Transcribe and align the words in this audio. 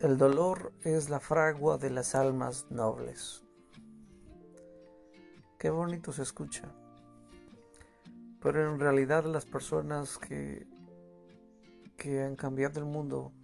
El 0.00 0.16
dolor 0.16 0.72
es 0.82 1.10
la 1.10 1.20
fragua 1.20 1.76
de 1.76 1.90
las 1.90 2.14
almas 2.14 2.64
nobles. 2.70 3.44
Qué 5.58 5.68
bonito 5.68 6.10
se 6.10 6.22
escucha. 6.22 6.74
Pero 8.40 8.72
en 8.72 8.80
realidad 8.80 9.26
las 9.26 9.44
personas 9.44 10.16
que, 10.16 10.66
que 11.98 12.22
han 12.22 12.34
cambiado 12.34 12.80
el 12.80 12.86
mundo 12.86 13.34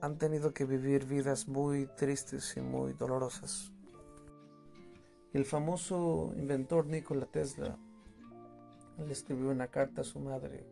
han 0.00 0.16
tenido 0.16 0.54
que 0.54 0.64
vivir 0.64 1.06
vidas 1.06 1.48
muy 1.48 1.88
tristes 1.96 2.56
y 2.56 2.60
muy 2.60 2.92
dolorosas. 2.92 3.72
El 5.32 5.44
famoso 5.44 6.32
inventor 6.36 6.86
Nikola 6.86 7.26
Tesla 7.26 7.76
le 8.96 9.12
escribió 9.12 9.50
una 9.50 9.66
carta 9.66 10.02
a 10.02 10.04
su 10.04 10.20
madre 10.20 10.64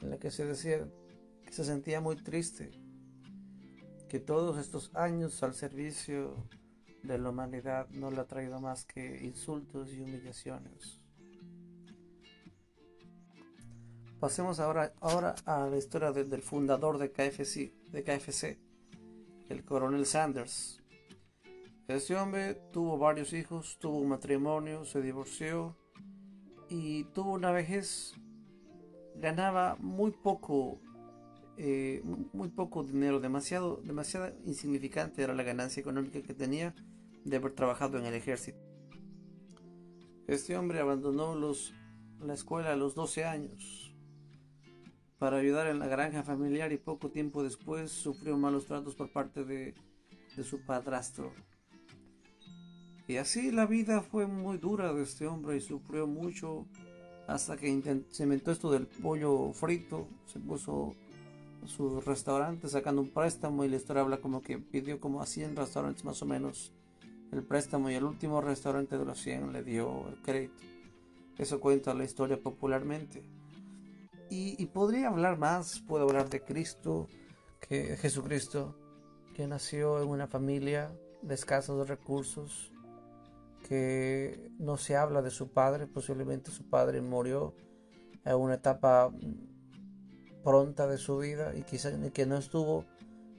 en 0.00 0.10
la 0.10 0.18
que 0.18 0.32
se 0.32 0.46
decía 0.46 0.84
se 1.50 1.64
sentía 1.64 2.00
muy 2.00 2.16
triste, 2.16 2.70
que 4.08 4.20
todos 4.20 4.58
estos 4.58 4.90
años 4.94 5.42
al 5.42 5.54
servicio 5.54 6.48
de 7.02 7.18
la 7.18 7.30
humanidad 7.30 7.88
no 7.90 8.10
le 8.10 8.20
ha 8.20 8.26
traído 8.26 8.60
más 8.60 8.84
que 8.84 9.24
insultos 9.24 9.92
y 9.92 10.00
humillaciones. 10.00 11.00
Pasemos 14.20 14.60
ahora, 14.60 14.92
ahora 15.00 15.34
a 15.44 15.66
la 15.66 15.76
historia 15.76 16.12
del 16.12 16.42
fundador 16.42 16.98
de 16.98 17.10
KFC, 17.10 17.72
de 17.90 18.04
KFC, 18.04 18.58
el 19.48 19.64
coronel 19.64 20.06
Sanders. 20.06 20.82
Este 21.88 22.14
hombre 22.14 22.54
tuvo 22.70 22.98
varios 22.98 23.32
hijos, 23.32 23.78
tuvo 23.80 23.98
un 23.98 24.10
matrimonio, 24.10 24.84
se 24.84 25.00
divorció 25.00 25.76
y 26.68 27.04
tuvo 27.04 27.32
una 27.32 27.50
vejez. 27.50 28.14
Ganaba 29.16 29.76
muy 29.80 30.12
poco 30.12 30.80
eh, 31.56 32.02
muy 32.32 32.48
poco 32.48 32.84
dinero, 32.84 33.20
demasiado, 33.20 33.80
demasiado 33.84 34.34
insignificante 34.46 35.22
era 35.22 35.34
la 35.34 35.42
ganancia 35.42 35.80
económica 35.80 36.22
que 36.22 36.34
tenía 36.34 36.74
de 37.24 37.36
haber 37.36 37.52
trabajado 37.52 37.98
en 37.98 38.06
el 38.06 38.14
ejército. 38.14 38.58
Este 40.26 40.56
hombre 40.56 40.80
abandonó 40.80 41.34
los, 41.34 41.74
la 42.20 42.34
escuela 42.34 42.72
a 42.72 42.76
los 42.76 42.94
12 42.94 43.24
años 43.24 43.94
para 45.18 45.36
ayudar 45.36 45.66
en 45.66 45.78
la 45.78 45.86
granja 45.86 46.22
familiar 46.22 46.72
y 46.72 46.78
poco 46.78 47.10
tiempo 47.10 47.42
después 47.42 47.90
sufrió 47.90 48.38
malos 48.38 48.66
tratos 48.66 48.94
por 48.94 49.12
parte 49.12 49.44
de, 49.44 49.74
de 50.36 50.44
su 50.44 50.64
padrastro. 50.64 51.32
Y 53.06 53.16
así 53.16 53.50
la 53.50 53.66
vida 53.66 54.02
fue 54.02 54.26
muy 54.26 54.56
dura 54.56 54.94
de 54.94 55.02
este 55.02 55.26
hombre 55.26 55.56
y 55.56 55.60
sufrió 55.60 56.06
mucho 56.06 56.66
hasta 57.26 57.56
que 57.56 58.02
se 58.10 58.22
inventó 58.22 58.50
esto 58.50 58.70
del 58.70 58.86
pollo 58.86 59.52
frito, 59.52 60.08
se 60.26 60.40
puso 60.40 60.94
su 61.66 62.00
restaurante 62.00 62.68
sacando 62.68 63.02
un 63.02 63.10
préstamo 63.10 63.64
y 63.64 63.68
la 63.68 63.76
historia 63.76 64.02
habla 64.02 64.20
como 64.20 64.42
que 64.42 64.58
pidió 64.58 65.00
como 65.00 65.20
a 65.20 65.26
100 65.26 65.56
restaurantes 65.56 66.04
más 66.04 66.20
o 66.22 66.26
menos 66.26 66.72
el 67.32 67.44
préstamo 67.44 67.90
y 67.90 67.94
el 67.94 68.04
último 68.04 68.40
restaurante 68.40 68.98
de 68.98 69.04
los 69.04 69.20
100 69.20 69.52
le 69.52 69.62
dio 69.62 70.08
el 70.08 70.20
crédito. 70.22 70.62
Eso 71.38 71.60
cuenta 71.60 71.94
la 71.94 72.04
historia 72.04 72.40
popularmente. 72.40 73.22
Y, 74.32 74.64
podría 74.66 75.08
hablar 75.08 75.38
más, 75.38 75.80
puedo 75.80 76.04
hablar 76.04 76.30
de 76.30 76.44
Cristo, 76.44 77.08
que 77.60 77.96
Jesucristo, 77.96 78.76
que 79.34 79.48
nació 79.48 80.00
en 80.00 80.08
una 80.08 80.28
familia 80.28 80.92
de 81.22 81.34
escasos 81.34 81.88
recursos, 81.88 82.70
que 83.68 84.52
no 84.58 84.76
se 84.76 84.96
habla 84.96 85.20
de 85.20 85.32
su 85.32 85.48
padre, 85.48 85.88
posiblemente 85.88 86.52
su 86.52 86.62
padre 86.70 87.00
murió 87.00 87.54
en 88.24 88.36
una 88.36 88.54
etapa 88.54 89.10
pronta 90.42 90.86
de 90.86 90.98
su 90.98 91.18
vida 91.18 91.54
y 91.54 91.62
quizás 91.62 91.94
que 92.12 92.26
no 92.26 92.36
estuvo 92.36 92.84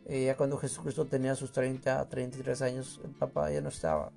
eh, 0.05 0.25
ya 0.25 0.35
cuando 0.35 0.57
Jesucristo 0.57 1.05
tenía 1.05 1.35
sus 1.35 1.52
30 1.52 1.99
a 1.99 2.09
33 2.09 2.61
años, 2.63 2.99
el 3.03 3.11
papá 3.11 3.52
ya 3.52 3.61
no 3.61 3.69
estaba. 3.69 4.11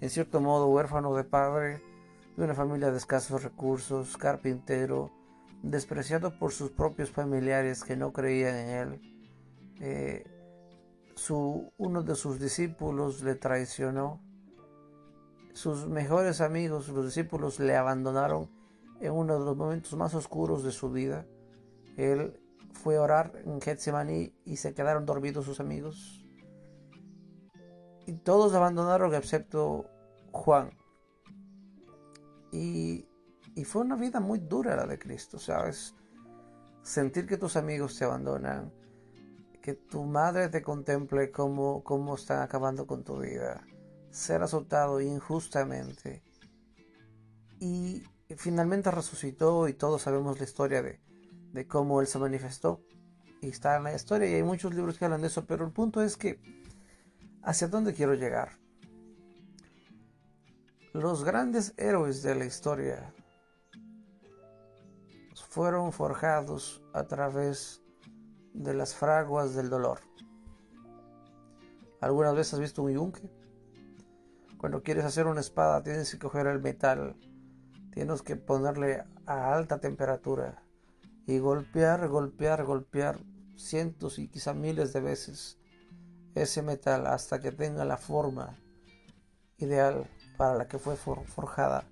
En 0.00 0.10
cierto 0.10 0.40
modo, 0.40 0.68
huérfano 0.68 1.14
de 1.14 1.24
padre, 1.24 1.82
de 2.36 2.44
una 2.44 2.54
familia 2.54 2.90
de 2.90 2.98
escasos 2.98 3.42
recursos, 3.42 4.16
carpintero, 4.16 5.10
despreciado 5.62 6.38
por 6.38 6.52
sus 6.52 6.70
propios 6.70 7.10
familiares 7.10 7.82
que 7.82 7.96
no 7.96 8.12
creían 8.12 8.54
en 8.54 8.68
él. 8.68 9.00
Eh, 9.80 10.24
su, 11.16 11.72
uno 11.78 12.02
de 12.02 12.14
sus 12.14 12.38
discípulos 12.38 13.22
le 13.22 13.34
traicionó. 13.34 14.20
Sus 15.52 15.88
mejores 15.88 16.40
amigos, 16.40 16.88
los 16.88 17.06
discípulos, 17.06 17.58
le 17.58 17.74
abandonaron 17.74 18.48
en 19.00 19.12
uno 19.12 19.36
de 19.36 19.44
los 19.44 19.56
momentos 19.56 19.96
más 19.96 20.14
oscuros 20.14 20.62
de 20.62 20.70
su 20.70 20.90
vida. 20.90 21.26
Él 21.98 22.40
fue 22.72 22.96
a 22.96 23.02
orar 23.02 23.32
en 23.44 23.60
Getsemaní 23.60 24.32
y 24.44 24.56
se 24.56 24.72
quedaron 24.72 25.04
dormidos 25.04 25.44
sus 25.44 25.58
amigos. 25.58 26.24
Y 28.06 28.12
todos 28.12 28.54
abandonaron 28.54 29.12
excepto 29.14 29.84
Juan. 30.30 30.70
Y, 32.52 33.04
fue 33.64 33.82
una 33.82 33.96
vida 33.96 34.20
muy 34.20 34.38
dura 34.38 34.76
la 34.76 34.86
de 34.86 35.00
Cristo, 35.00 35.40
¿sabes? 35.40 35.96
Sentir 36.82 37.26
que 37.26 37.36
tus 37.36 37.56
amigos 37.56 37.98
te 37.98 38.04
abandonan, 38.04 38.72
que 39.60 39.74
tu 39.74 40.04
madre 40.04 40.48
te 40.48 40.62
contemple 40.62 41.32
como, 41.32 41.82
como 41.82 42.14
están 42.14 42.42
acabando 42.42 42.86
con 42.86 43.02
tu 43.02 43.18
vida, 43.18 43.66
ser 44.10 44.44
azotado 44.44 45.00
injustamente. 45.00 46.22
Y 47.58 48.04
finalmente 48.36 48.92
resucitó 48.92 49.66
y 49.66 49.74
todos 49.74 50.02
sabemos 50.02 50.38
la 50.38 50.44
historia 50.44 50.80
de, 50.80 51.00
de 51.58 51.66
cómo 51.66 52.00
él 52.00 52.06
se 52.06 52.20
manifestó. 52.20 52.80
Y 53.40 53.48
está 53.48 53.76
en 53.76 53.82
la 53.82 53.92
historia 53.92 54.28
y 54.28 54.34
hay 54.34 54.44
muchos 54.44 54.72
libros 54.74 54.96
que 54.96 55.04
hablan 55.04 55.22
de 55.22 55.26
eso, 55.26 55.44
pero 55.44 55.64
el 55.64 55.72
punto 55.72 56.00
es 56.00 56.16
que 56.16 56.40
hacia 57.42 57.66
dónde 57.66 57.94
quiero 57.94 58.14
llegar. 58.14 58.50
Los 60.92 61.24
grandes 61.24 61.74
héroes 61.76 62.22
de 62.22 62.36
la 62.36 62.44
historia 62.44 63.12
fueron 65.48 65.92
forjados 65.92 66.80
a 66.92 67.08
través 67.08 67.82
de 68.54 68.74
las 68.74 68.94
fraguas 68.94 69.56
del 69.56 69.68
dolor. 69.68 69.98
¿Algunas 72.00 72.36
veces 72.36 72.54
has 72.54 72.60
visto 72.60 72.84
un 72.84 72.92
yunque? 72.92 73.28
Cuando 74.58 74.84
quieres 74.84 75.04
hacer 75.04 75.26
una 75.26 75.40
espada 75.40 75.82
tienes 75.82 76.12
que 76.12 76.20
coger 76.20 76.46
el 76.46 76.60
metal, 76.60 77.16
tienes 77.92 78.22
que 78.22 78.36
ponerle 78.36 79.02
a 79.26 79.52
alta 79.52 79.80
temperatura 79.80 80.62
y 81.28 81.38
golpear, 81.40 82.08
golpear, 82.08 82.64
golpear 82.64 83.20
cientos 83.54 84.18
y 84.18 84.28
quizá 84.28 84.54
miles 84.54 84.94
de 84.94 85.02
veces 85.02 85.58
ese 86.34 86.62
metal 86.62 87.06
hasta 87.06 87.38
que 87.38 87.52
tenga 87.52 87.84
la 87.84 87.98
forma 87.98 88.56
ideal 89.58 90.08
para 90.38 90.54
la 90.54 90.68
que 90.68 90.78
fue 90.78 90.96
forjada 90.96 91.84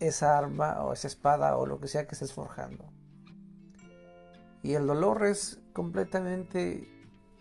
esa 0.00 0.36
arma 0.36 0.82
o 0.82 0.92
esa 0.92 1.06
espada 1.06 1.56
o 1.56 1.66
lo 1.66 1.78
que 1.78 1.86
sea 1.86 2.08
que 2.08 2.16
estés 2.16 2.32
forjando. 2.32 2.92
Y 4.64 4.74
el 4.74 4.88
dolor 4.88 5.24
es 5.24 5.60
completamente 5.72 6.88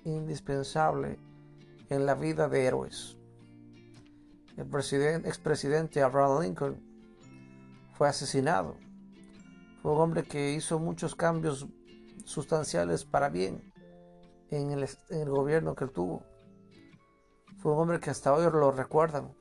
indispensable 0.03 1.17
en 1.89 2.05
la 2.05 2.13
vida 2.13 2.47
de 2.47 2.65
héroes. 2.65 3.17
El 4.55 4.67
expresidente 5.25 6.03
Abraham 6.03 6.43
Lincoln 6.43 6.79
fue 7.93 8.07
asesinado 8.07 8.90
fue 9.81 9.91
un 9.91 9.99
hombre 9.99 10.23
que 10.23 10.53
hizo 10.53 10.79
muchos 10.79 11.15
cambios 11.15 11.67
sustanciales 12.23 13.03
para 13.03 13.29
bien 13.29 13.73
en 14.51 14.71
el, 14.71 15.29
gobierno 15.29 15.75
que 15.75 15.85
él 15.85 15.91
tuvo. 15.91 16.23
Fue 17.57 17.71
un 17.73 17.79
hombre 17.79 17.99
que 17.99 18.09
hasta 18.09 18.33
hoy 18.33 18.43
lo 18.43 18.71
recuerdan. 18.71 19.33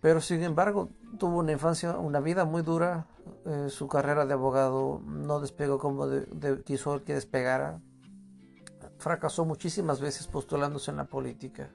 Pero 0.00 0.20
sin 0.20 0.42
embargo, 0.42 0.90
tuvo 1.18 1.38
una 1.38 1.52
infancia, 1.52 1.98
una 1.98 2.20
vida 2.20 2.44
muy 2.44 2.62
dura. 2.62 3.08
Eh, 3.44 3.68
su 3.68 3.88
carrera 3.88 4.24
de 4.24 4.32
abogado 4.32 5.02
no 5.04 5.40
despegó 5.40 5.78
como 5.78 6.06
quiso 6.64 7.02
que 7.04 7.14
despegara. 7.14 7.82
Fracasó 8.98 9.44
muchísimas 9.44 10.00
veces 10.00 10.26
postulándose 10.26 10.90
en 10.90 10.98
la 10.98 11.04
política. 11.04 11.70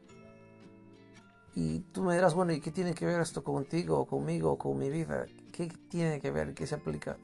Y 1.56 1.82
tú 1.92 2.04
me 2.04 2.16
dirás, 2.16 2.34
bueno, 2.34 2.54
¿y 2.54 2.62
qué 2.62 2.72
tiene 2.72 2.96
que 2.96 3.06
ver 3.06 3.22
esto 3.22 3.44
contigo, 3.44 4.00
o 4.00 4.08
conmigo, 4.08 4.54
o 4.54 4.58
con 4.58 4.78
mi 4.78 4.90
vida? 4.90 5.28
¿Qué 5.54 5.68
tiene 5.88 6.20
que 6.20 6.32
ver? 6.32 6.56
¿Qué 6.56 6.66
se 6.66 6.74
aplica? 6.74 7.16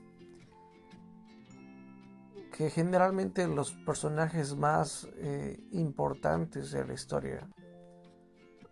Que 2.56 2.70
generalmente 2.70 3.48
los 3.48 3.72
personajes 3.72 4.56
más 4.56 5.10
eh, 5.16 5.60
importantes 5.72 6.70
de 6.70 6.86
la 6.86 6.94
historia 6.94 7.50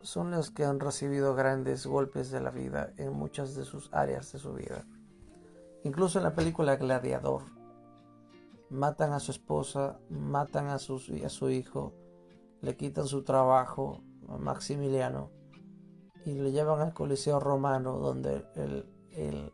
son 0.01 0.30
los 0.30 0.51
que 0.51 0.63
han 0.63 0.80
recibido 0.80 1.33
grandes 1.33 1.88
golpes 1.88 2.30
de 2.30 2.39
la 2.39 2.51
vida 2.51 2.94
en 2.98 3.13
muchas 3.13 3.56
de 3.56 3.65
sus 3.65 3.92
áreas 3.92 4.31
de 4.31 4.38
su 4.38 4.54
vida. 4.54 4.86
Incluso 5.83 6.19
en 6.19 6.25
la 6.25 6.36
película 6.36 6.75
Gladiador, 6.75 7.42
matan 8.69 9.12
a 9.12 9.19
su 9.19 9.31
esposa, 9.31 10.00
matan 10.12 10.68
a, 10.68 10.77
su 10.77 11.50
hijo, 11.50 11.95
le 12.62 12.77
quitan 12.77 13.07
su 13.07 13.24
trabajo 13.24 14.04
a 14.30 14.38
Maximiliano 14.38 15.31
y 16.25 16.36
le 16.36 16.51
llevan 16.51 16.81
al 16.81 16.94
Coliseo 16.94 17.39
Romano 17.39 17.98
donde 17.98 18.45
el, 18.56 18.97
el, 19.12 19.51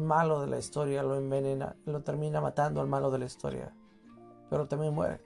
malo 0.00 0.40
de 0.40 0.46
la 0.46 0.58
historia 0.58 1.02
lo 1.02 1.16
envenena, 1.16 1.76
lo 1.86 2.02
termina 2.02 2.40
matando 2.40 2.80
al 2.80 2.88
malo 2.88 3.10
de 3.10 3.18
la 3.18 3.24
historia. 3.24 3.74
pero 4.50 4.66
también 4.66 4.94
muere. 4.94 5.20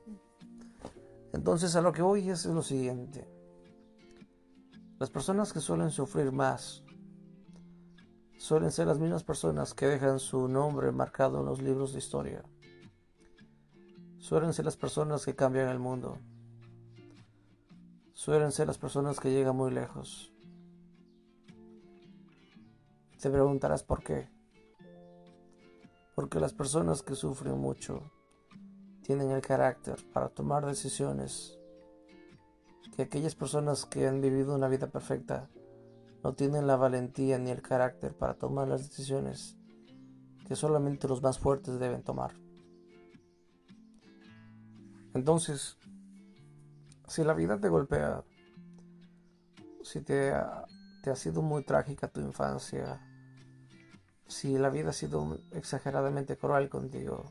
Entonces 1.32 1.74
a 1.76 1.80
lo 1.80 1.92
que 1.92 2.02
voy 2.02 2.28
es 2.28 2.44
lo 2.46 2.62
siguiente. 2.62 3.28
Las 4.98 5.10
personas 5.10 5.52
que 5.52 5.60
suelen 5.60 5.90
sufrir 5.90 6.30
más 6.32 6.84
suelen 8.38 8.72
ser 8.72 8.88
las 8.88 8.98
mismas 8.98 9.22
personas 9.22 9.72
que 9.72 9.86
dejan 9.86 10.18
su 10.18 10.48
nombre 10.48 10.90
marcado 10.90 11.40
en 11.40 11.46
los 11.46 11.62
libros 11.62 11.92
de 11.92 12.00
historia. 12.00 12.42
Suelen 14.18 14.52
ser 14.52 14.64
las 14.64 14.76
personas 14.76 15.24
que 15.24 15.34
cambian 15.34 15.68
el 15.68 15.78
mundo. 15.78 16.18
Suelen 18.12 18.52
ser 18.52 18.66
las 18.66 18.78
personas 18.78 19.18
que 19.18 19.30
llegan 19.30 19.56
muy 19.56 19.70
lejos. 19.70 20.31
Te 23.22 23.30
preguntarás 23.30 23.84
por 23.84 24.02
qué. 24.02 24.28
Porque 26.16 26.40
las 26.40 26.52
personas 26.52 27.04
que 27.04 27.14
sufren 27.14 27.56
mucho 27.56 28.02
tienen 29.04 29.30
el 29.30 29.40
carácter 29.40 30.04
para 30.12 30.28
tomar 30.28 30.66
decisiones 30.66 31.56
que 32.96 33.02
aquellas 33.02 33.36
personas 33.36 33.86
que 33.86 34.08
han 34.08 34.20
vivido 34.20 34.56
una 34.56 34.66
vida 34.66 34.88
perfecta 34.88 35.48
no 36.24 36.34
tienen 36.34 36.66
la 36.66 36.74
valentía 36.74 37.38
ni 37.38 37.50
el 37.50 37.62
carácter 37.62 38.12
para 38.12 38.34
tomar 38.34 38.66
las 38.66 38.88
decisiones 38.88 39.56
que 40.48 40.56
solamente 40.56 41.06
los 41.06 41.22
más 41.22 41.38
fuertes 41.38 41.78
deben 41.78 42.02
tomar. 42.02 42.34
Entonces, 45.14 45.78
si 47.06 47.22
la 47.22 47.34
vida 47.34 47.60
te 47.60 47.68
golpea, 47.68 48.24
si 49.84 50.00
te 50.00 50.32
ha, 50.32 50.66
te 51.04 51.10
ha 51.10 51.14
sido 51.14 51.40
muy 51.40 51.62
trágica 51.62 52.08
tu 52.08 52.20
infancia, 52.20 53.00
si 54.32 54.56
la 54.58 54.70
vida 54.70 54.90
ha 54.90 54.94
sido 54.94 55.38
exageradamente 55.52 56.36
cruel 56.36 56.68
contigo, 56.68 57.24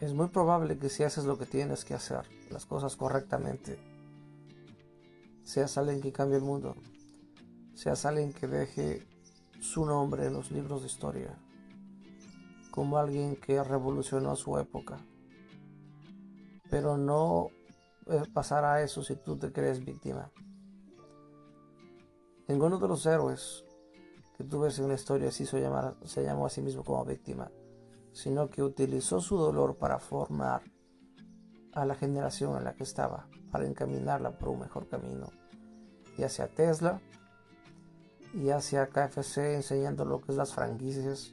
es 0.00 0.12
muy 0.12 0.28
probable 0.28 0.78
que 0.78 0.90
si 0.90 1.02
haces 1.02 1.24
lo 1.24 1.38
que 1.38 1.46
tienes 1.46 1.84
que 1.84 1.94
hacer, 1.94 2.26
las 2.50 2.66
cosas 2.66 2.94
correctamente, 2.94 3.78
seas 5.42 5.78
alguien 5.78 6.00
que 6.00 6.12
cambie 6.12 6.36
el 6.36 6.44
mundo, 6.44 6.76
seas 7.74 8.04
alguien 8.04 8.32
que 8.32 8.46
deje 8.46 9.06
su 9.60 9.84
nombre 9.84 10.26
en 10.26 10.34
los 10.34 10.52
libros 10.52 10.82
de 10.82 10.88
historia, 10.88 11.36
como 12.70 12.98
alguien 12.98 13.34
que 13.34 13.64
revolucionó 13.64 14.36
su 14.36 14.58
época. 14.58 14.98
Pero 16.70 16.98
no 16.98 17.48
eh, 18.06 18.22
pasará 18.32 18.82
eso 18.82 19.02
si 19.02 19.16
tú 19.16 19.36
te 19.36 19.50
crees 19.50 19.84
víctima. 19.84 20.30
Ninguno 22.46 22.78
de 22.78 22.88
los 22.88 23.04
héroes 23.06 23.64
que 24.38 24.44
en 24.78 24.88
la 24.88 24.94
historia 24.94 25.30
llamar, 25.52 25.96
se 26.04 26.22
llamó 26.22 26.46
a 26.46 26.50
sí 26.50 26.62
mismo 26.62 26.84
como 26.84 27.04
víctima 27.04 27.50
sino 28.18 28.50
que 28.50 28.64
utilizó 28.64 29.20
su 29.20 29.36
dolor 29.36 29.76
para 29.76 30.00
formar 30.00 30.62
a 31.72 31.84
la 31.84 31.94
generación 31.94 32.56
en 32.56 32.64
la 32.64 32.74
que 32.74 32.82
estaba, 32.82 33.28
para 33.52 33.64
encaminarla 33.64 34.36
por 34.36 34.48
un 34.48 34.58
mejor 34.58 34.88
camino, 34.88 35.30
y 36.16 36.24
hacia 36.24 36.48
Tesla, 36.48 37.00
y 38.34 38.48
hacia 38.48 38.88
KFC 38.88 39.54
enseñando 39.54 40.04
lo 40.04 40.20
que 40.20 40.32
es 40.32 40.36
las 40.36 40.52
franquicias, 40.52 41.32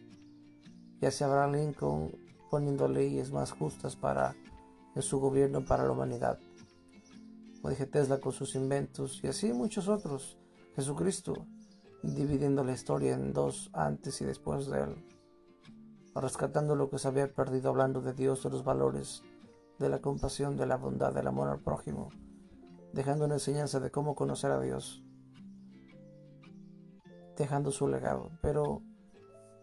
y 1.02 1.08
hacia 1.08 1.26
Abraham 1.26 1.54
Lincoln 1.54 2.12
poniendo 2.52 2.88
leyes 2.88 3.32
más 3.32 3.52
justas 3.52 3.96
para 3.96 4.36
en 4.94 5.02
su 5.02 5.20
gobierno 5.20 5.66
para 5.66 5.86
la 5.86 5.92
humanidad. 5.92 6.40
Como 7.56 7.72
dije, 7.72 7.88
Tesla 7.88 8.20
con 8.20 8.32
sus 8.32 8.54
inventos 8.54 9.22
y 9.24 9.28
así 9.28 9.52
muchos 9.52 9.88
otros. 9.88 10.38
Jesucristo 10.76 11.48
dividiendo 12.14 12.64
la 12.64 12.74
historia 12.74 13.14
en 13.14 13.34
dos 13.34 13.70
antes 13.74 14.22
y 14.22 14.26
después 14.26 14.68
de 14.68 14.84
él 14.84 14.96
rescatando 16.22 16.76
lo 16.76 16.90
que 16.90 16.98
se 16.98 17.08
había 17.08 17.32
perdido 17.32 17.70
hablando 17.70 18.02
de 18.02 18.14
Dios, 18.14 18.44
de 18.44 18.50
los 18.50 18.64
valores, 18.64 19.22
de 19.80 19.90
la 19.90 20.00
compasión, 20.00 20.56
de 20.56 20.66
la 20.66 20.78
bondad, 20.78 21.14
del 21.14 21.28
amor 21.28 21.50
al 21.50 21.60
prójimo, 21.60 22.10
dejando 22.94 23.26
una 23.26 23.36
enseñanza 23.36 23.80
de 23.80 23.92
cómo 23.92 24.16
conocer 24.16 24.52
a 24.52 24.62
Dios, 24.62 25.04
dejando 27.36 27.72
su 27.72 27.88
legado. 27.88 28.32
Pero 28.42 28.82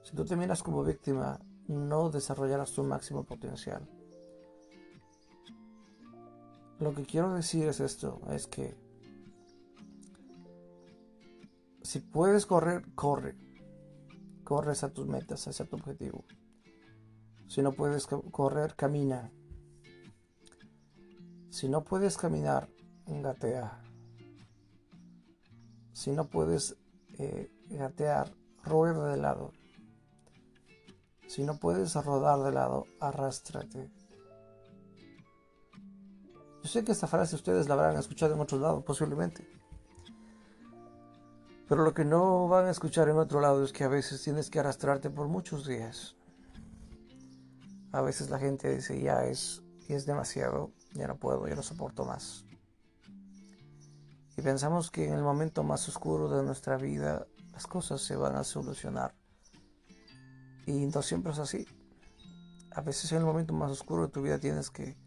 si 0.02 0.14
tú 0.14 0.24
te 0.24 0.36
miras 0.36 0.62
como 0.62 0.84
víctima, 0.84 1.40
no 1.68 2.10
desarrollarás 2.10 2.72
tu 2.72 2.84
máximo 2.84 3.24
potencial. 3.24 3.88
Lo 6.78 6.94
que 6.94 7.04
quiero 7.04 7.32
decir 7.32 7.66
es 7.68 7.80
esto, 7.80 8.20
es 8.30 8.46
que 8.46 8.76
si 11.82 12.00
puedes 12.00 12.46
correr, 12.46 12.84
corre. 12.94 13.36
Corres 14.44 14.84
a 14.84 14.92
tus 14.92 15.06
metas, 15.06 15.46
hacia 15.46 15.66
tu 15.66 15.76
objetivo. 15.76 16.24
Si 17.48 17.62
no 17.62 17.72
puedes 17.72 18.06
correr, 18.06 18.74
camina. 18.76 19.30
Si 21.50 21.68
no 21.68 21.84
puedes 21.84 22.16
caminar, 22.16 22.68
gatea. 23.06 23.82
Si 25.92 26.10
no 26.12 26.28
puedes 26.28 26.76
eh, 27.18 27.50
gatear, 27.68 28.34
rueda 28.64 29.08
de 29.08 29.16
lado. 29.18 29.52
Si 31.26 31.44
no 31.44 31.58
puedes 31.58 31.94
rodar 31.94 32.40
de 32.40 32.52
lado, 32.52 32.86
arrástrate. 33.00 33.90
Yo 36.62 36.68
sé 36.68 36.84
que 36.84 36.92
esta 36.92 37.06
frase 37.06 37.36
ustedes 37.36 37.68
la 37.68 37.74
habrán 37.74 37.96
escuchado 37.96 38.34
en 38.34 38.40
otro 38.40 38.58
lado, 38.58 38.84
posiblemente. 38.84 39.61
Pero 41.72 41.84
lo 41.84 41.94
que 41.94 42.04
no 42.04 42.48
van 42.48 42.66
a 42.66 42.70
escuchar 42.70 43.08
en 43.08 43.16
otro 43.16 43.40
lado 43.40 43.64
es 43.64 43.72
que 43.72 43.84
a 43.84 43.88
veces 43.88 44.22
tienes 44.22 44.50
que 44.50 44.60
arrastrarte 44.60 45.08
por 45.08 45.28
muchos 45.28 45.66
días. 45.66 46.16
A 47.92 48.02
veces 48.02 48.28
la 48.28 48.38
gente 48.38 48.74
dice, 48.74 49.00
ya 49.00 49.24
es, 49.24 49.62
es 49.88 50.04
demasiado, 50.04 50.70
ya 50.92 51.06
no 51.06 51.16
puedo, 51.16 51.48
ya 51.48 51.54
no 51.54 51.62
soporto 51.62 52.04
más. 52.04 52.44
Y 54.36 54.42
pensamos 54.42 54.90
que 54.90 55.08
en 55.08 55.14
el 55.14 55.22
momento 55.22 55.62
más 55.62 55.88
oscuro 55.88 56.28
de 56.28 56.42
nuestra 56.42 56.76
vida 56.76 57.26
las 57.54 57.66
cosas 57.66 58.02
se 58.02 58.16
van 58.16 58.36
a 58.36 58.44
solucionar. 58.44 59.14
Y 60.66 60.84
no 60.84 61.00
siempre 61.00 61.32
es 61.32 61.38
así. 61.38 61.66
A 62.72 62.82
veces 62.82 63.10
en 63.12 63.18
el 63.20 63.24
momento 63.24 63.54
más 63.54 63.70
oscuro 63.70 64.02
de 64.02 64.12
tu 64.12 64.20
vida 64.20 64.38
tienes 64.38 64.68
que 64.68 64.98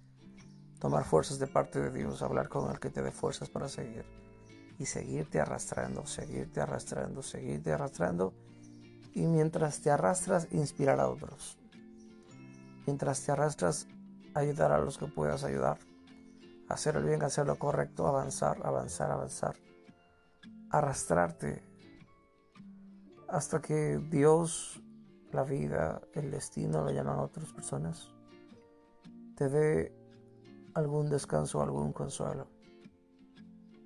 tomar 0.80 1.04
fuerzas 1.04 1.38
de 1.38 1.46
parte 1.46 1.80
de 1.80 1.92
Dios, 1.92 2.24
hablar 2.24 2.50
con 2.50 2.72
el 2.72 2.80
que 2.80 2.90
te 2.90 3.04
dé 3.04 3.12
fuerzas 3.12 3.52
para 3.52 3.70
seguir. 3.70 4.25
Y 4.78 4.86
seguirte 4.86 5.40
arrastrando, 5.40 6.06
seguirte 6.06 6.62
arrastrando, 6.62 7.22
seguirte 7.22 7.72
arrastrando. 7.72 8.34
Y 9.14 9.26
mientras 9.26 9.82
te 9.82 9.90
arrastras, 9.90 10.48
inspirar 10.52 11.00
a 11.00 11.08
otros. 11.08 11.58
Mientras 12.86 13.22
te 13.22 13.32
arrastras, 13.32 13.88
ayudar 14.34 14.72
a 14.72 14.80
los 14.80 14.98
que 14.98 15.08
puedas 15.08 15.44
ayudar. 15.44 15.80
Hacer 16.68 16.98
el 16.98 17.06
bien, 17.06 17.24
hacer 17.24 17.48
lo 17.48 17.58
correcto, 17.58 18.08
avanzar, 18.08 18.60
avanzar, 18.66 19.12
avanzar. 19.12 19.56
Arrastrarte 20.72 21.76
hasta 23.28 23.62
que 23.62 24.00
Dios, 24.10 24.82
la 25.32 25.44
vida, 25.44 26.02
el 26.14 26.32
destino, 26.32 26.84
lo 26.84 26.92
llaman 26.92 27.20
otras 27.20 27.52
personas, 27.52 28.12
te 29.36 29.50
dé 29.50 29.94
algún 30.74 31.10
descanso, 31.10 31.62
algún 31.62 31.92
consuelo. 31.92 32.48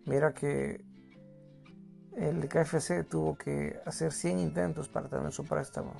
Mira 0.05 0.33
que 0.33 0.83
el 2.15 2.47
KFC 2.49 3.03
tuvo 3.07 3.37
que 3.37 3.79
hacer 3.85 4.11
100 4.11 4.39
intentos 4.39 4.89
para 4.89 5.07
tener 5.07 5.31
su 5.31 5.45
préstamo. 5.45 5.93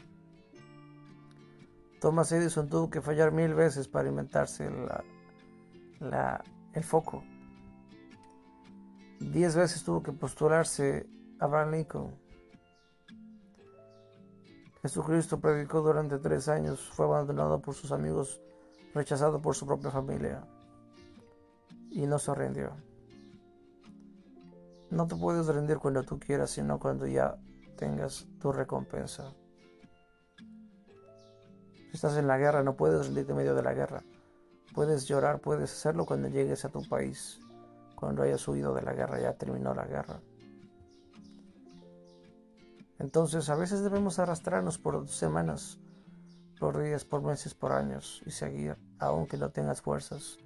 Thomas 2.01 2.31
Edison 2.31 2.69
tuvo 2.69 2.89
que 2.89 3.01
fallar 3.01 3.31
mil 3.31 3.53
veces 3.53 3.87
para 3.87 4.09
inventarse 4.09 4.69
el 6.73 6.83
foco. 6.83 7.23
Diez 9.19 9.55
veces 9.55 9.83
tuvo 9.83 10.01
que 10.01 10.13
postularse 10.13 11.05
Abraham 11.39 11.71
Lincoln. 11.71 12.15
Jesucristo 14.81 15.41
predicó 15.41 15.81
durante 15.81 16.19
tres 16.19 16.47
años, 16.47 16.89
fue 16.93 17.05
abandonado 17.05 17.61
por 17.61 17.75
sus 17.75 17.91
amigos, 17.91 18.41
rechazado 18.93 19.41
por 19.41 19.55
su 19.55 19.65
propia 19.65 19.91
familia 19.91 20.47
y 21.91 22.07
no 22.07 22.17
se 22.17 22.33
rindió. 22.33 22.88
No 24.91 25.07
te 25.07 25.15
puedes 25.15 25.45
rendir 25.45 25.77
cuando 25.77 26.03
tú 26.03 26.19
quieras, 26.19 26.49
sino 26.49 26.79
cuando 26.79 27.05
ya 27.05 27.37
tengas 27.77 28.27
tu 28.39 28.51
recompensa. 28.51 29.33
Si 31.89 31.95
estás 31.95 32.17
en 32.17 32.27
la 32.27 32.37
guerra, 32.37 32.63
no 32.63 32.75
puedes 32.75 33.05
rendirte 33.05 33.31
en 33.31 33.37
medio 33.37 33.55
de 33.55 33.63
la 33.63 33.73
guerra. 33.73 34.03
Puedes 34.73 35.07
llorar, 35.07 35.41
puedes 35.41 35.71
hacerlo 35.71 36.05
cuando 36.05 36.27
llegues 36.27 36.65
a 36.65 36.69
tu 36.69 36.87
país, 36.87 37.39
cuando 37.95 38.23
hayas 38.23 38.47
huido 38.47 38.73
de 38.73 38.81
la 38.81 38.93
guerra, 38.93 39.19
ya 39.19 39.33
terminó 39.33 39.73
la 39.73 39.85
guerra. 39.85 40.21
Entonces 42.99 43.49
a 43.49 43.55
veces 43.55 43.81
debemos 43.81 44.19
arrastrarnos 44.19 44.77
por 44.77 45.07
semanas, 45.07 45.79
por 46.59 46.81
días, 46.81 47.05
por 47.05 47.23
meses, 47.23 47.53
por 47.53 47.71
años 47.71 48.21
y 48.25 48.31
seguir, 48.31 48.77
aunque 48.99 49.37
no 49.37 49.51
tengas 49.51 49.81
fuerzas, 49.81 50.37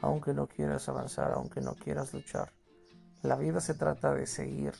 aunque 0.00 0.34
no 0.34 0.46
quieras 0.46 0.88
avanzar, 0.88 1.32
aunque 1.32 1.60
no 1.60 1.74
quieras 1.74 2.14
luchar. 2.14 2.52
La 3.24 3.34
vida 3.34 3.60
se 3.60 3.74
trata 3.74 4.14
de 4.14 4.28
seguir 4.28 4.74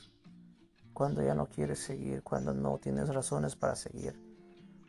cuando 0.93 1.21
ya 1.21 1.35
no 1.35 1.47
quieres 1.47 1.79
seguir, 1.79 2.23
cuando 2.23 2.53
no 2.53 2.77
tienes 2.77 3.13
razones 3.13 3.57
para 3.57 3.75
seguir 3.75 4.25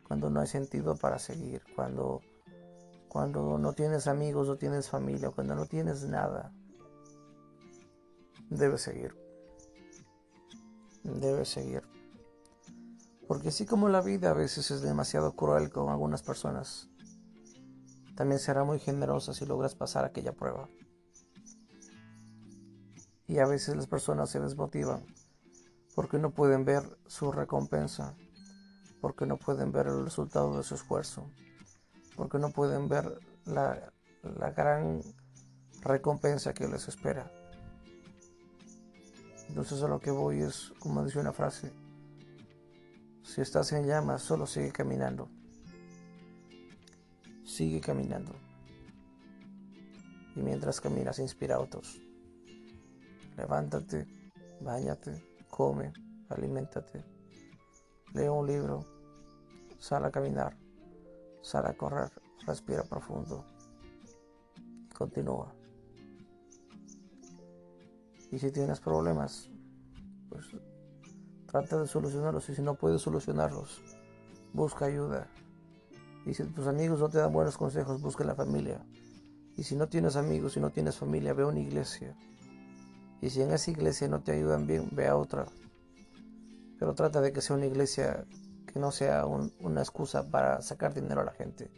cuando 0.07 0.29
no 0.29 0.39
hay 0.39 0.47
sentido 0.47 0.95
para 0.95 1.19
seguir, 1.19 1.61
cuando, 1.75 2.21
cuando 3.09 3.57
no 3.57 3.73
tienes 3.73 4.07
amigos, 4.07 4.47
no 4.47 4.55
tienes 4.55 4.89
familia, 4.89 5.31
cuando 5.31 5.53
no 5.53 5.65
tienes 5.65 6.03
nada, 6.05 6.53
debes 8.49 8.81
seguir. 8.81 9.13
Debes 11.03 11.49
seguir. 11.49 11.83
Porque 13.27 13.49
así 13.49 13.65
como 13.65 13.89
la 13.89 14.01
vida 14.01 14.31
a 14.31 14.33
veces 14.33 14.71
es 14.71 14.81
demasiado 14.81 15.35
cruel 15.35 15.69
con 15.69 15.89
algunas 15.89 16.23
personas, 16.23 16.87
también 18.15 18.39
será 18.39 18.63
muy 18.63 18.79
generosa 18.79 19.33
si 19.33 19.45
logras 19.45 19.75
pasar 19.75 20.05
aquella 20.05 20.31
prueba. 20.31 20.69
Y 23.27 23.39
a 23.39 23.45
veces 23.45 23.75
las 23.75 23.87
personas 23.87 24.29
se 24.29 24.39
desmotivan 24.39 25.05
porque 25.95 26.19
no 26.19 26.31
pueden 26.31 26.63
ver 26.63 26.83
su 27.07 27.31
recompensa, 27.31 28.15
porque 29.01 29.25
no 29.25 29.37
pueden 29.37 29.71
ver 29.71 29.87
el 29.87 30.03
resultado 30.03 30.55
de 30.55 30.63
su 30.63 30.75
esfuerzo, 30.75 31.29
porque 32.15 32.37
no 32.37 32.51
pueden 32.51 32.87
ver 32.87 33.19
la, 33.45 33.91
la 34.21 34.51
gran 34.51 35.01
recompensa 35.81 36.53
que 36.53 36.67
les 36.67 36.87
espera. 36.87 37.31
Entonces 39.49 39.81
a 39.81 39.87
lo 39.87 39.99
que 39.99 40.11
voy 40.11 40.41
es, 40.41 40.71
como 40.79 41.03
dice 41.03 41.19
una 41.19 41.33
frase, 41.33 41.73
si 43.23 43.41
estás 43.41 43.71
en 43.71 43.85
llamas, 43.85 44.21
solo 44.21 44.45
sigue 44.45 44.71
caminando. 44.71 45.29
Sigue 47.43 47.81
caminando. 47.81 48.35
Y 50.35 50.41
mientras 50.41 50.79
caminas, 50.79 51.19
inspira 51.19 51.55
a 51.55 51.59
otros. 51.59 52.06
Levántate, 53.37 54.07
bañate, 54.61 55.35
come, 55.49 55.93
aliméntate. 56.29 57.05
Lee 58.13 58.27
un 58.27 58.47
libro, 58.47 58.83
sal 59.77 60.05
a 60.05 60.11
caminar, 60.11 60.57
sal 61.41 61.67
a 61.67 61.73
correr, 61.73 62.11
respira 62.45 62.83
profundo. 62.83 63.45
Continúa. 64.97 65.53
Y 68.31 68.39
si 68.39 68.51
tienes 68.51 68.79
problemas, 68.79 69.49
pues 70.29 70.47
trata 71.45 71.79
de 71.79 71.87
solucionarlos. 71.87 72.49
Y 72.49 72.55
si 72.55 72.61
no 72.61 72.75
puedes 72.75 73.01
solucionarlos, 73.01 73.81
busca 74.53 74.85
ayuda. 74.85 75.27
Y 76.25 76.33
si 76.33 76.43
tus 76.43 76.67
amigos 76.67 76.99
no 76.99 77.09
te 77.09 77.19
dan 77.19 77.31
buenos 77.31 77.57
consejos, 77.57 78.01
busca 78.01 78.23
la 78.23 78.35
familia. 78.35 78.83
Y 79.55 79.63
si 79.63 79.75
no 79.75 79.87
tienes 79.87 80.15
amigos, 80.15 80.57
y 80.57 80.59
no 80.59 80.71
tienes 80.71 80.97
familia, 80.97 81.33
ve 81.33 81.43
a 81.43 81.47
una 81.47 81.59
iglesia. 81.59 82.15
Y 83.21 83.29
si 83.29 83.41
en 83.41 83.51
esa 83.51 83.71
iglesia 83.71 84.07
no 84.07 84.21
te 84.21 84.31
ayudan 84.31 84.67
bien, 84.67 84.89
ve 84.91 85.07
a 85.07 85.15
otra. 85.15 85.45
Pero 86.79 86.93
trata 86.93 87.21
de 87.21 87.31
que 87.31 87.41
sea 87.41 87.55
una 87.55 87.65
iglesia 87.65 88.25
que 88.71 88.79
no 88.79 88.91
sea 88.91 89.25
una 89.25 89.81
excusa 89.81 90.29
para 90.29 90.61
sacar 90.61 90.93
dinero 90.93 91.21
a 91.21 91.25
la 91.25 91.31
gente. 91.31 91.71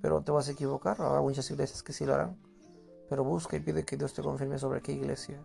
Pero 0.00 0.22
te 0.22 0.32
vas 0.32 0.48
a 0.48 0.52
equivocar, 0.52 1.00
habrá 1.00 1.20
muchas 1.20 1.50
iglesias 1.50 1.82
que 1.82 1.92
sí 1.92 2.06
lo 2.06 2.14
harán. 2.14 2.40
Pero 3.08 3.24
busca 3.24 3.56
y 3.56 3.60
pide 3.60 3.84
que 3.84 3.96
Dios 3.96 4.14
te 4.14 4.22
confirme 4.22 4.58
sobre 4.58 4.80
qué 4.80 4.92
iglesia. 4.92 5.42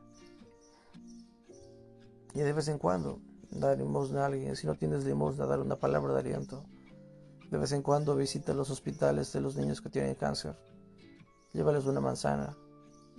Y 2.34 2.40
de 2.40 2.54
vez 2.54 2.68
en 2.70 2.78
cuando, 2.78 3.20
dar 3.52 3.78
limosna 3.78 4.24
a 4.24 4.26
alguien. 4.28 4.56
Si 4.56 4.66
no 4.66 4.76
tienes 4.76 5.04
limosna, 5.04 5.46
dar 5.46 5.60
una 5.60 5.78
palabra 5.78 6.14
de 6.14 6.20
aliento. 6.22 6.64
De 7.50 7.58
vez 7.58 7.72
en 7.74 7.82
cuando 7.82 8.16
visita 8.16 8.54
los 8.54 8.70
hospitales 8.70 9.34
de 9.34 9.42
los 9.42 9.56
niños 9.56 9.82
que 9.82 9.90
tienen 9.90 10.16
cáncer. 10.16 10.56
Llévales 11.52 11.86
una 11.86 12.00
manzana. 12.00 12.56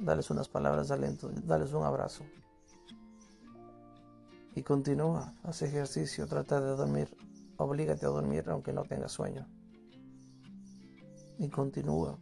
Dales 0.03 0.31
unas 0.31 0.49
palabras 0.49 0.89
de 0.89 0.95
aliento. 0.95 1.31
Dales 1.45 1.73
un 1.73 1.85
abrazo. 1.85 2.25
Y 4.57 4.63
continúa. 4.63 5.35
Haz 5.45 5.63
ejercicio. 5.63 6.27
Trata 6.27 6.61
de 6.61 6.77
dormir. 6.77 7.17
Oblígate 7.57 8.07
a 8.07 8.09
dormir 8.09 8.45
aunque 8.49 8.73
no 8.73 8.83
tengas 8.83 9.13
sueño. 9.13 9.47
Y 11.39 11.49
continúa. 11.49 12.19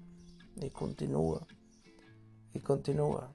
Y 0.56 0.68
continúa. 0.70 1.46
Y 2.52 2.60
continúa. 2.60 3.34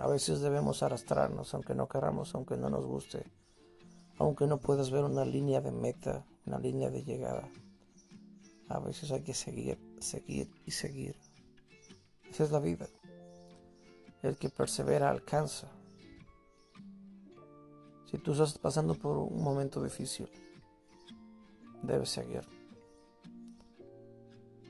A 0.00 0.08
veces 0.08 0.40
debemos 0.40 0.82
arrastrarnos, 0.82 1.54
aunque 1.54 1.74
no 1.74 1.86
queramos, 1.86 2.34
aunque 2.34 2.56
no 2.56 2.70
nos 2.70 2.84
guste, 2.84 3.30
aunque 4.18 4.46
no 4.46 4.58
puedas 4.58 4.90
ver 4.90 5.04
una 5.04 5.24
línea 5.24 5.60
de 5.60 5.70
meta, 5.70 6.24
una 6.46 6.58
línea 6.58 6.90
de 6.90 7.04
llegada. 7.04 7.48
A 8.68 8.80
veces 8.80 9.12
hay 9.12 9.22
que 9.22 9.34
seguir, 9.34 9.78
seguir 10.00 10.50
y 10.64 10.70
seguir. 10.70 11.14
Esa 12.30 12.44
es 12.44 12.50
la 12.50 12.58
vida. 12.58 12.88
El 14.22 14.36
que 14.36 14.48
persevera 14.48 15.10
alcanza. 15.10 15.68
Si 18.10 18.18
tú 18.18 18.32
estás 18.32 18.56
pasando 18.58 18.94
por 18.94 19.18
un 19.18 19.42
momento 19.42 19.82
difícil, 19.82 20.28
debes 21.82 22.10
seguir. 22.10 22.42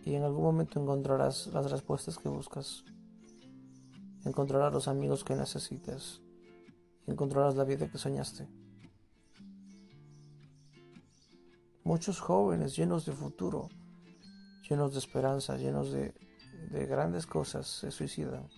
Y 0.04 0.14
en 0.14 0.22
algún 0.24 0.44
momento 0.44 0.80
encontrarás 0.80 1.48
las 1.48 1.70
respuestas 1.70 2.18
que 2.18 2.28
buscas 2.28 2.84
encontrarás 4.24 4.72
los 4.72 4.88
amigos 4.88 5.24
que 5.24 5.34
necesites 5.34 6.20
y 7.06 7.10
encontrarás 7.10 7.56
la 7.56 7.64
vida 7.64 7.90
que 7.90 7.98
soñaste. 7.98 8.48
Muchos 11.84 12.20
jóvenes 12.20 12.76
llenos 12.76 13.04
de 13.04 13.12
futuro, 13.12 13.68
llenos 14.68 14.92
de 14.92 15.00
esperanza, 15.00 15.56
llenos 15.56 15.90
de, 15.90 16.14
de 16.70 16.86
grandes 16.86 17.26
cosas, 17.26 17.66
se 17.66 17.90
suicidan 17.90 18.48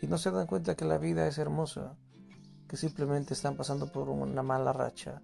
y 0.00 0.06
no 0.06 0.18
se 0.18 0.30
dan 0.30 0.46
cuenta 0.46 0.76
que 0.76 0.84
la 0.84 0.98
vida 0.98 1.26
es 1.26 1.38
hermosa, 1.38 1.96
que 2.68 2.76
simplemente 2.76 3.34
están 3.34 3.56
pasando 3.56 3.90
por 3.90 4.08
una 4.08 4.42
mala 4.42 4.72
racha, 4.72 5.22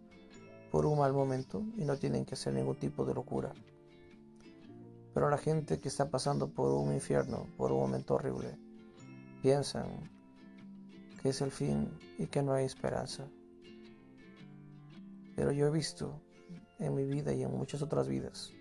por 0.70 0.86
un 0.86 0.98
mal 0.98 1.12
momento 1.12 1.62
y 1.76 1.84
no 1.84 1.96
tienen 1.96 2.24
que 2.24 2.34
hacer 2.34 2.54
ningún 2.54 2.76
tipo 2.76 3.04
de 3.04 3.14
locura. 3.14 3.52
Pero 5.12 5.28
la 5.28 5.38
gente 5.38 5.78
que 5.78 5.88
está 5.88 6.08
pasando 6.08 6.48
por 6.48 6.72
un 6.72 6.92
infierno, 6.94 7.46
por 7.56 7.72
un 7.72 7.80
momento 7.80 8.14
horrible, 8.14 8.58
piensan 9.42 10.10
que 11.20 11.28
es 11.28 11.40
el 11.42 11.50
fin 11.50 11.90
y 12.18 12.26
que 12.26 12.42
no 12.42 12.54
hay 12.54 12.64
esperanza. 12.64 13.26
Pero 15.36 15.52
yo 15.52 15.66
he 15.66 15.70
visto 15.70 16.20
en 16.78 16.94
mi 16.94 17.04
vida 17.04 17.32
y 17.32 17.42
en 17.42 17.50
muchas 17.50 17.82
otras 17.82 18.08
vidas 18.08 18.52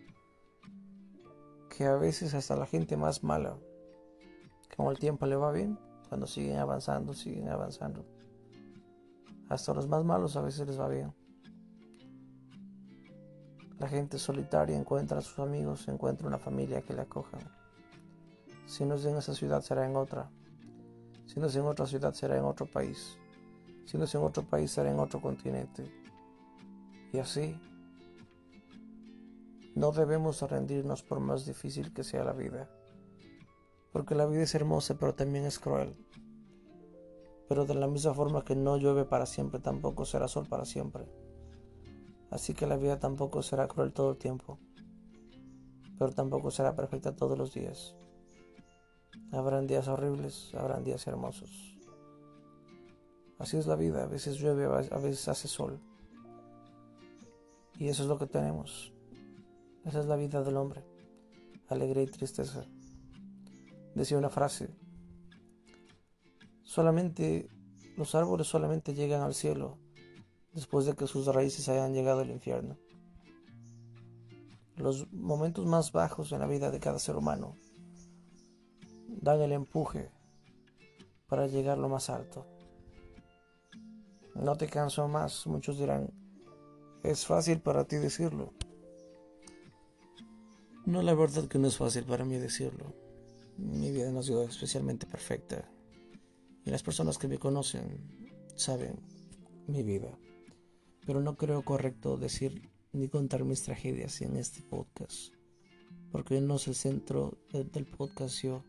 que 1.76 1.86
a 1.86 1.96
veces 1.96 2.34
hasta 2.34 2.56
la 2.56 2.66
gente 2.66 2.98
más 2.98 3.24
mala, 3.24 3.58
con 4.76 4.88
el 4.88 5.00
tiempo 5.00 5.26
le 5.26 5.36
va 5.36 5.52
bien, 5.52 5.80
cuando 6.12 6.28
siguen 6.28 6.58
avanzando, 6.58 7.14
siguen 7.14 7.48
avanzando. 7.48 8.06
Hasta 9.48 9.74
los 9.74 9.88
más 9.88 10.04
malos 10.04 10.36
a 10.36 10.42
veces 10.42 10.68
les 10.68 10.78
va 10.78 10.90
bien. 10.90 11.14
La 13.80 13.88
gente 13.88 14.20
solitaria 14.20 14.78
encuentra 14.78 15.20
a 15.20 15.22
sus 15.22 15.40
amigos, 15.40 15.88
encuentra 15.88 16.28
una 16.28 16.38
familia 16.38 16.82
que 16.82 16.94
le 16.94 17.04
acojan. 17.04 17.40
Si 18.66 18.84
no 18.84 18.96
es 18.96 19.06
en 19.06 19.16
esa 19.16 19.34
ciudad, 19.34 19.62
será 19.62 19.86
en 19.86 19.96
otra. 19.96 20.30
Si 21.28 21.40
no 21.40 21.46
es 21.46 21.56
en 21.56 21.64
otra 21.64 21.86
ciudad, 21.86 22.14
será 22.14 22.38
en 22.38 22.44
otro 22.44 22.66
país. 22.66 23.18
Si 23.86 23.98
no 23.98 24.04
es 24.04 24.14
en 24.14 24.22
otro 24.22 24.44
país, 24.44 24.70
será 24.70 24.92
en 24.92 25.00
otro 25.00 25.22
continente. 25.22 25.90
Y 27.14 27.20
así, 27.20 27.58
no 29.76 29.94
debemos 29.94 30.42
rendirnos 30.42 31.04
por 31.04 31.22
más 31.22 31.46
difícil 31.46 31.94
que 31.94 32.04
sea 32.04 32.26
la 32.26 32.34
vida. 32.34 32.70
Porque 33.92 34.16
la 34.16 34.26
vida 34.26 34.44
es 34.44 34.56
hermosa, 34.56 34.98
pero 34.98 35.14
también 35.14 35.46
es 35.46 35.60
cruel. 35.60 35.96
Pero 37.50 37.66
de 37.66 37.76
la 37.76 37.88
misma 37.88 38.14
forma 38.14 38.46
que 38.46 38.56
no 38.56 38.78
llueve 38.78 39.06
para 39.06 39.26
siempre, 39.26 39.60
tampoco 39.60 40.06
será 40.06 40.28
sol 40.28 40.48
para 40.48 40.66
siempre. 40.66 41.06
Así 42.30 42.54
que 42.54 42.66
la 42.66 42.78
vida 42.78 43.00
tampoco 43.00 43.44
será 43.44 43.68
cruel 43.68 43.92
todo 43.92 44.12
el 44.12 44.18
tiempo. 44.18 44.58
Pero 46.00 46.12
tampoco 46.14 46.50
será 46.50 46.76
perfecta 46.76 47.16
todos 47.16 47.38
los 47.38 47.54
días. 47.54 47.96
Habrán 49.34 49.68
días 49.68 49.88
horribles, 49.88 50.54
habrán 50.56 50.84
días 50.84 51.06
hermosos. 51.08 51.78
Así 53.38 53.58
es 53.58 53.68
la 53.68 53.76
vida, 53.76 54.04
a 54.04 54.08
veces 54.08 54.38
llueve, 54.38 54.66
a 54.66 54.98
veces 54.98 55.28
hace 55.28 55.48
sol. 55.48 55.80
Y 57.78 57.88
eso 57.88 58.04
es 58.04 58.10
lo 58.10 58.18
que 58.18 58.28
tenemos. 58.28 58.94
Esa 59.84 60.00
es 60.00 60.06
la 60.06 60.16
vida 60.16 60.44
del 60.44 60.58
hombre, 60.58 60.84
alegría 61.68 62.04
y 62.04 62.08
tristeza. 62.08 62.66
Decía 63.96 64.18
una 64.18 64.30
frase, 64.30 64.70
solamente 66.64 67.50
los 67.98 68.16
árboles 68.16 68.48
solamente 68.48 68.94
llegan 68.94 69.22
al 69.22 69.34
cielo 69.34 69.78
después 70.54 70.86
de 70.86 70.96
que 70.96 71.08
sus 71.08 71.28
raíces 71.28 71.68
hayan 71.70 71.94
llegado 71.94 72.22
al 72.22 72.32
infierno. 72.32 72.78
Los 74.78 75.12
momentos 75.12 75.66
más 75.66 75.92
bajos 75.92 76.32
en 76.32 76.40
la 76.40 76.48
vida 76.48 76.72
de 76.72 76.80
cada 76.80 77.00
ser 77.00 77.16
humano 77.16 77.56
dan 79.08 79.42
el 79.42 79.52
empuje 79.52 80.10
para 81.28 81.48
llegar 81.48 81.78
lo 81.78 81.90
más 81.90 82.10
alto. 82.10 82.48
No 84.36 84.56
te 84.56 84.68
canso 84.68 85.08
más, 85.08 85.46
muchos 85.46 85.78
dirán, 85.78 86.12
es 87.04 87.26
fácil 87.26 87.62
para 87.62 87.86
ti 87.86 87.98
decirlo. 87.98 88.54
No, 90.86 91.02
la 91.02 91.14
verdad 91.14 91.48
que 91.48 91.60
no 91.60 91.68
es 91.68 91.78
fácil 91.78 92.06
para 92.06 92.26
mí 92.26 92.38
decirlo. 92.38 93.01
Mi 93.58 93.92
vida 93.92 94.12
no 94.12 94.20
ha 94.20 94.24
sido 94.24 94.44
especialmente 94.44 95.06
perfecta. 95.06 95.70
Y 96.66 96.70
las 96.70 96.84
personas 96.84 97.18
que 97.18 97.28
me 97.28 97.38
conocen 97.38 98.00
saben 98.56 99.00
mi 99.68 99.84
vida. 99.84 100.18
Pero 101.06 101.22
no 101.22 101.36
creo 101.36 101.64
correcto 101.64 102.18
decir 102.18 102.70
ni 102.94 103.08
contar 103.08 103.44
mis 103.44 103.64
tragedias 103.64 104.22
en 104.22 104.36
este 104.36 104.62
podcast. 104.62 105.34
Porque 106.12 106.42
no 106.42 106.56
es 106.56 106.68
el 106.68 106.76
centro 106.76 107.38
del 107.52 107.86
podcast 107.86 108.44
yo. 108.44 108.64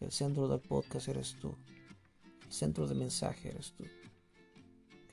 El 0.00 0.10
centro 0.10 0.48
del 0.48 0.60
podcast 0.60 1.08
eres 1.08 1.36
tú. 1.40 1.56
El 2.44 2.52
centro 2.52 2.86
del 2.86 2.98
mensaje 2.98 3.50
eres 3.50 3.72
tú. 3.72 3.84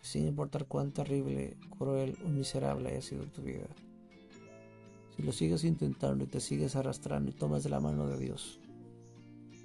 sin 0.01 0.27
importar 0.27 0.65
cuán 0.65 0.91
terrible, 0.91 1.57
cruel 1.77 2.17
o 2.25 2.29
miserable 2.29 2.89
haya 2.89 3.01
sido 3.01 3.23
tu 3.25 3.43
vida. 3.43 3.67
Si 5.15 5.21
lo 5.21 5.31
sigues 5.31 5.63
intentando 5.63 6.23
y 6.23 6.27
te 6.27 6.39
sigues 6.39 6.75
arrastrando 6.75 7.29
y 7.29 7.33
tomas 7.33 7.63
de 7.63 7.69
la 7.69 7.79
mano 7.79 8.07
de 8.07 8.17
Dios, 8.17 8.59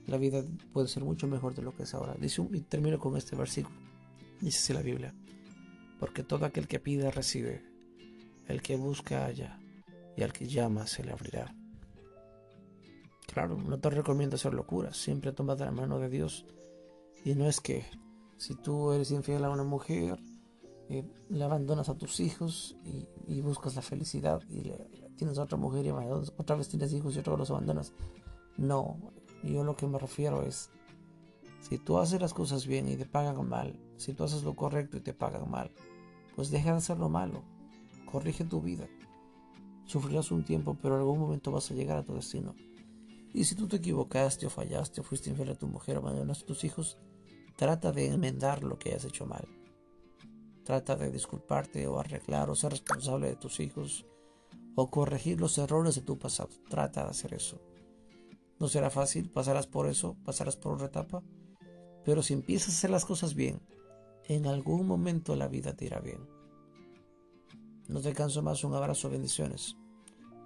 la 0.06 0.18
vida 0.18 0.44
puede 0.72 0.88
ser 0.88 1.04
mucho 1.04 1.26
mejor 1.26 1.54
de 1.54 1.62
lo 1.62 1.75
que 1.75 1.82
es 1.82 1.94
ahora. 1.94 2.14
Dice, 2.14 2.46
y 2.52 2.60
termino 2.60 2.98
con 2.98 3.16
este 3.16 3.36
versículo. 3.36 3.76
Dice 4.40 4.58
así 4.58 4.72
la 4.72 4.82
Biblia. 4.82 5.14
Porque 5.98 6.22
todo 6.22 6.44
aquel 6.44 6.68
que 6.68 6.78
pide 6.78 7.10
recibe, 7.10 7.64
el 8.48 8.62
que 8.62 8.76
busca 8.76 9.25
halla, 9.25 9.58
y 10.16 10.22
al 10.22 10.32
que 10.32 10.46
llama 10.46 10.86
se 10.86 11.04
le 11.04 11.12
abrirá. 11.12 11.54
Claro, 13.26 13.56
no 13.56 13.78
te 13.78 13.90
recomiendo 13.90 14.36
hacer 14.36 14.54
locuras, 14.54 14.96
siempre 14.96 15.32
toma 15.32 15.56
de 15.56 15.64
la 15.64 15.72
mano 15.72 15.98
de 15.98 16.08
Dios. 16.08 16.46
Y 17.25 17.34
no 17.34 17.46
es 17.46 17.60
que 17.60 17.84
si 18.36 18.54
tú 18.54 18.92
eres 18.92 19.10
infiel 19.10 19.44
a 19.44 19.50
una 19.50 19.64
mujer, 19.64 20.18
eh, 20.88 21.04
le 21.28 21.44
abandonas 21.44 21.88
a 21.88 21.98
tus 21.98 22.20
hijos 22.20 22.76
y, 22.84 23.40
buscas 23.40 23.75
la 23.75 23.82
felicidad 23.82 24.40
y 24.48 24.72
tienes 25.16 25.38
a 25.38 25.42
otra 25.42 25.58
mujer 25.58 25.84
y 25.84 25.90
otra 25.90 26.56
vez 26.56 26.68
tienes 26.68 26.92
hijos 26.92 27.16
y 27.16 27.18
otra 27.18 27.32
vez 27.32 27.40
los 27.40 27.50
abandonas. 27.50 27.92
No, 28.56 29.12
yo 29.42 29.64
lo 29.64 29.76
que 29.76 29.86
me 29.86 29.98
refiero 29.98 30.42
es, 30.42 30.70
si 31.60 31.78
tú 31.78 31.98
haces 31.98 32.20
las 32.20 32.34
cosas 32.34 32.66
bien 32.66 32.88
y 32.88 32.96
te 32.96 33.06
pagan 33.06 33.48
mal, 33.48 33.78
si 33.96 34.12
tú 34.12 34.24
haces 34.24 34.42
lo 34.42 34.54
correcto 34.54 34.96
y 34.96 35.00
te 35.00 35.14
pagan 35.14 35.50
mal, 35.50 35.70
pues 36.34 36.50
deja 36.50 36.72
de 36.72 36.78
hacer 36.78 36.98
lo 36.98 37.08
malo, 37.08 37.42
corrige 38.10 38.44
tu 38.44 38.60
vida. 38.60 38.88
Sufrirás 39.84 40.30
un 40.30 40.44
tiempo, 40.44 40.76
pero 40.80 40.94
en 40.94 41.00
algún 41.00 41.18
momento 41.18 41.52
vas 41.52 41.70
a 41.70 41.74
llegar 41.74 41.98
a 41.98 42.04
tu 42.04 42.14
destino. 42.14 42.54
Y 43.32 43.44
si 43.44 43.54
tú 43.54 43.68
te 43.68 43.76
equivocaste 43.76 44.46
o 44.46 44.50
fallaste 44.50 45.00
o 45.00 45.04
fuiste 45.04 45.30
infiel 45.30 45.50
a 45.50 45.54
tu 45.54 45.66
mujer 45.66 45.96
o 45.96 46.00
abandonaste 46.00 46.44
a 46.44 46.46
tus 46.46 46.64
hijos, 46.64 46.98
trata 47.56 47.92
de 47.92 48.06
enmendar 48.06 48.62
lo 48.62 48.78
que 48.78 48.94
has 48.94 49.04
hecho 49.04 49.26
mal. 49.26 49.46
Trata 50.64 50.96
de 50.96 51.10
disculparte 51.10 51.86
o 51.86 52.00
arreglar 52.00 52.50
o 52.50 52.54
ser 52.54 52.72
responsable 52.72 53.28
de 53.28 53.36
tus 53.36 53.60
hijos 53.60 54.06
o 54.74 54.90
corregir 54.90 55.40
los 55.40 55.58
errores 55.58 55.94
de 55.94 56.02
tu 56.02 56.18
pasado. 56.18 56.50
Trata 56.68 57.04
de 57.04 57.10
hacer 57.10 57.34
eso. 57.34 57.60
No 58.58 58.68
será 58.68 58.90
fácil, 58.90 59.30
pasarás 59.30 59.66
por 59.66 59.86
eso, 59.86 60.16
pasarás 60.25 60.56
por 60.56 60.75
otra 60.75 60.86
etapa, 60.86 61.22
pero 62.04 62.22
si 62.22 62.32
empiezas 62.32 62.68
a 62.68 62.78
hacer 62.78 62.90
las 62.90 63.04
cosas 63.04 63.34
bien, 63.34 63.60
en 64.28 64.46
algún 64.46 64.86
momento 64.86 65.36
la 65.36 65.48
vida 65.48 65.75
te 65.75 65.84
irá 65.86 66.00
bien. 66.00 66.26
No 67.88 68.00
te 68.00 68.12
canso 68.12 68.42
más, 68.42 68.64
un 68.64 68.75
abrazo, 68.75 69.10
bendiciones. 69.10 69.76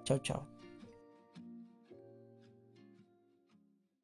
Chao, 0.05 0.19
chao. 0.19 0.60